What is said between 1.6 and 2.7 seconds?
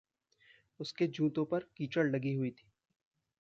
कीचड़ लगी हुई